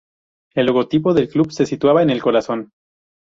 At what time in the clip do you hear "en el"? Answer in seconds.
2.01-2.23